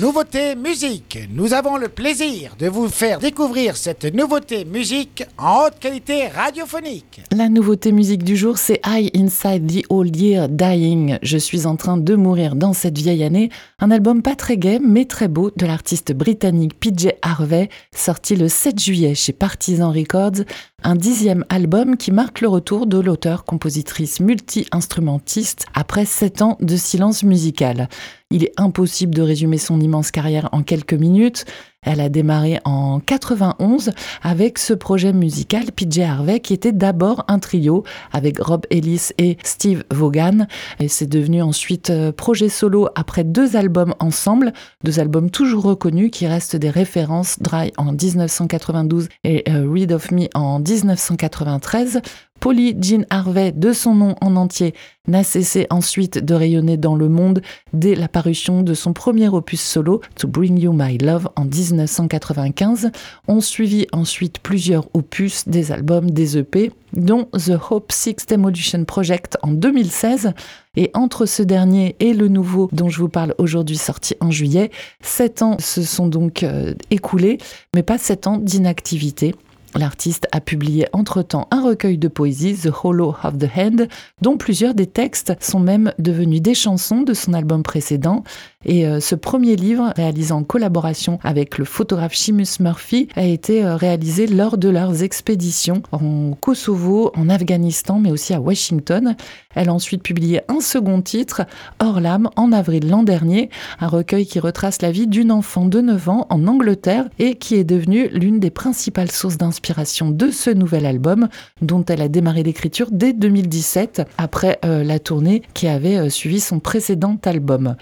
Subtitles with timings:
[0.00, 1.18] Nouveauté musique.
[1.30, 7.20] Nous avons le plaisir de vous faire découvrir cette nouveauté musique en haute qualité radiophonique.
[7.36, 11.18] La nouveauté musique du jour, c'est I Inside the Old Year Dying.
[11.20, 13.50] Je suis en train de mourir dans cette vieille année.
[13.78, 18.48] Un album pas très gai, mais très beau de l'artiste britannique PJ Harvey, sorti le
[18.48, 20.44] 7 juillet chez Partisan Records.
[20.82, 27.22] Un dixième album qui marque le retour de l'auteur-compositrice multi-instrumentiste après sept ans de silence
[27.22, 27.90] musical.
[28.32, 29.80] Il est impossible de résumer son
[30.12, 31.44] carrière en quelques minutes.
[31.82, 37.38] Elle a démarré en 91 avec ce projet musical PJ Harvey qui était d'abord un
[37.38, 40.46] trio avec Rob Ellis et Steve Vaughan
[40.78, 44.52] et c'est devenu ensuite euh, projet solo après deux albums ensemble,
[44.84, 50.10] deux albums toujours reconnus qui restent des références Dry en 1992 et euh, Read of
[50.10, 52.02] Me en 1993.
[52.40, 54.74] Polly Jean Harvey, de son nom en entier,
[55.06, 57.42] n'a cessé ensuite de rayonner dans le monde
[57.74, 62.90] dès la parution de son premier opus solo, To Bring You My Love, en 1995.
[63.28, 69.36] On suivit ensuite plusieurs opus, des albums, des EP, dont The Hope Six Demolition Project
[69.42, 70.32] en 2016.
[70.76, 74.70] Et entre ce dernier et le nouveau dont je vous parle aujourd'hui sorti en juillet,
[75.02, 77.38] sept ans se sont donc euh, écoulés,
[77.74, 79.34] mais pas sept ans d'inactivité.
[79.76, 83.88] L'artiste a publié entre-temps un recueil de poésie, The Hollow of the Hand,
[84.20, 88.24] dont plusieurs des textes sont même devenus des chansons de son album précédent.
[88.66, 93.64] Et euh, ce premier livre, réalisé en collaboration avec le photographe Seamus Murphy, a été
[93.64, 99.16] euh, réalisé lors de leurs expéditions en Kosovo, en Afghanistan, mais aussi à Washington.
[99.54, 101.46] Elle a ensuite publié un second titre,
[101.78, 103.48] Hors l'âme, en avril l'an dernier,
[103.80, 107.54] un recueil qui retrace la vie d'une enfant de 9 ans en Angleterre et qui
[107.54, 111.28] est devenue l'une des principales sources d'inspiration de ce nouvel album,
[111.62, 116.60] dont elle a démarré l'écriture dès 2017, après euh, la tournée qui avait suivi son
[116.60, 117.76] précédent album.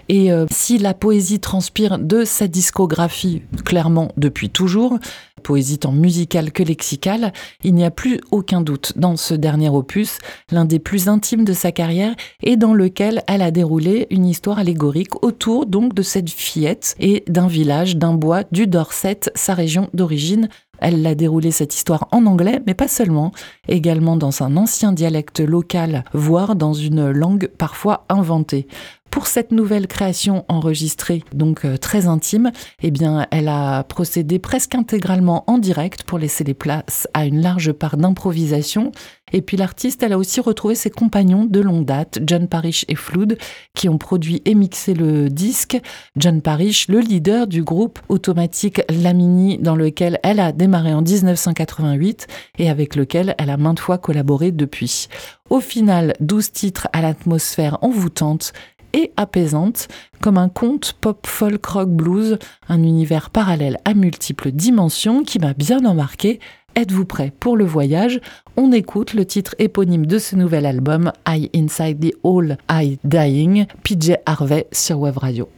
[0.77, 4.99] La poésie transpire de sa discographie clairement depuis toujours,
[5.39, 7.33] poésie tant musicale que lexicale,
[7.63, 10.19] il n'y a plus aucun doute dans ce dernier opus,
[10.51, 12.13] l'un des plus intimes de sa carrière
[12.43, 17.23] et dans lequel elle a déroulé une histoire allégorique autour donc de cette fillette et
[17.27, 20.49] d'un village, d'un bois, du Dorset, sa région d'origine.
[20.81, 23.31] Elle l'a déroulé cette histoire en anglais, mais pas seulement,
[23.67, 28.67] également dans un ancien dialecte local, voire dans une langue parfois inventée.
[29.11, 32.51] Pour cette nouvelle création enregistrée, donc euh, très intime,
[32.83, 37.41] eh bien, elle a procédé presque intégralement en direct pour laisser les places à une
[37.41, 38.91] large part d'improvisation.
[39.33, 42.95] Et puis l'artiste, elle a aussi retrouvé ses compagnons de longue date, John Parrish et
[42.95, 43.37] Flood,
[43.75, 45.79] qui ont produit et mixé le disque.
[46.15, 52.27] John Parrish, le leader du groupe automatique Lamini, dans lequel elle a démarré en 1988
[52.59, 55.07] et avec lequel elle a maintes fois collaboré depuis.
[55.49, 58.53] Au final, 12 titres à l'atmosphère envoûtante
[58.93, 59.87] et apaisante,
[60.21, 65.53] comme un conte pop folk rock blues, un univers parallèle à multiples dimensions qui m'a
[65.53, 66.39] bien embarqué.
[66.75, 68.21] Êtes-vous prêt pour le voyage?
[68.55, 73.65] On écoute le titre éponyme de ce nouvel album, I Inside the All I Dying,
[73.83, 75.49] PJ Harvey sur Web Radio.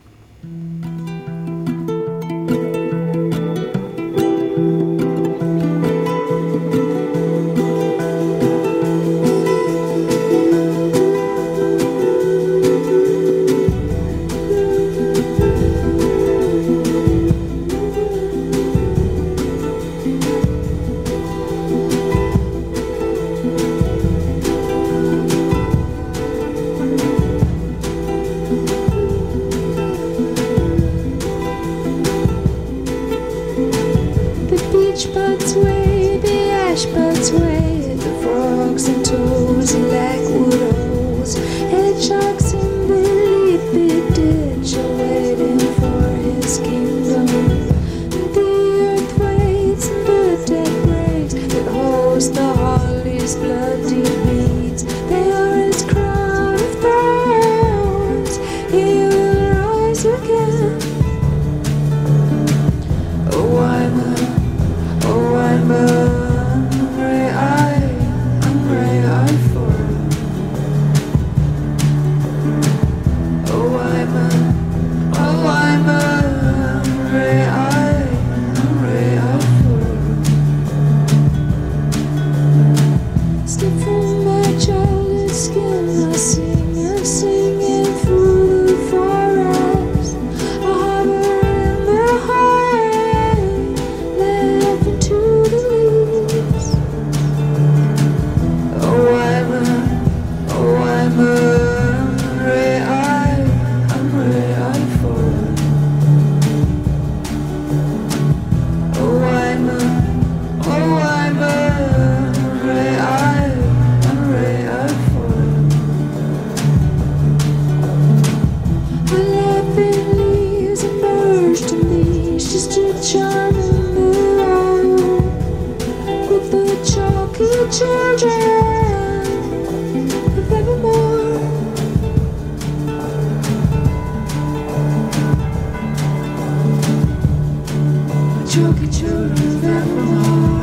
[138.51, 140.59] Chalky children of evermore.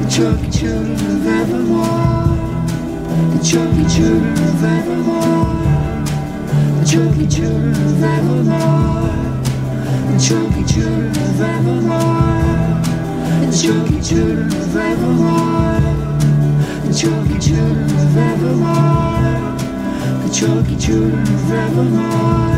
[0.00, 2.32] The chalky children of evermore.
[3.28, 5.52] The chalky children of evermore.
[6.78, 9.12] The chalky children of evermore.
[10.08, 12.40] The chalky children of evermore.
[13.44, 15.80] The chalky children of evermore.
[16.86, 19.20] The chalky children of evermore.
[20.24, 22.56] The chalky children of evermore.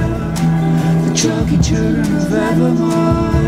[1.02, 3.43] The chalky children of evermore.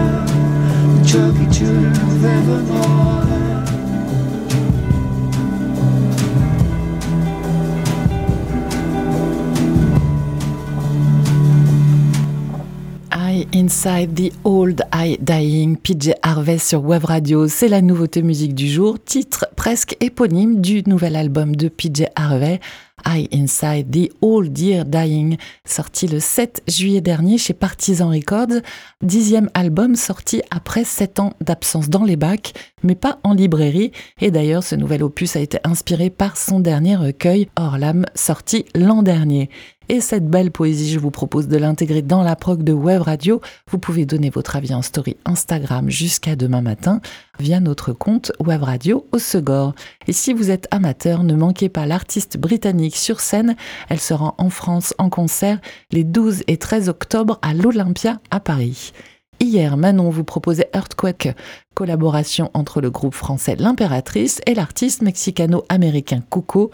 [13.10, 18.54] Eye Inside the Old Eye Dying, PJ Harvey sur Web Radio, c'est la nouveauté musique
[18.54, 22.60] du jour, titre presque éponyme du nouvel album de PJ Harvey,
[23.06, 28.60] Eye Inside the Old Year Dying, sorti le 7 juillet dernier chez Partisan Records,
[29.02, 34.30] dixième album sorti après sept ans d'absence dans les bacs, mais pas en librairie, et
[34.30, 39.50] d'ailleurs ce nouvel opus a été inspiré par son dernier recueil, Orlam, sorti l'an dernier.
[39.88, 43.40] Et cette belle poésie, je vous propose de l'intégrer dans la prog de Web Radio.
[43.70, 47.00] Vous pouvez donner votre avis en story Instagram jusqu'à demain matin
[47.38, 49.74] via notre compte Web Radio au Segor.
[50.08, 53.54] Et si vous êtes amateur, ne manquez pas l'artiste britannique sur scène.
[53.88, 55.60] Elle sera en France en concert
[55.92, 58.92] les 12 et 13 octobre à l'Olympia à Paris.
[59.38, 61.36] Hier, Manon vous proposait Earthquake,
[61.74, 66.70] collaboration entre le groupe français L'Impératrice et l'artiste mexicano-américain Coco.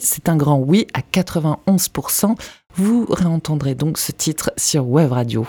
[0.00, 2.36] C'est un grand oui à 91%.
[2.74, 5.46] Vous réentendrez donc ce titre sur Web Radio.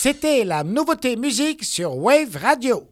[0.00, 2.84] C'était la nouveauté musique sur Wave Radio.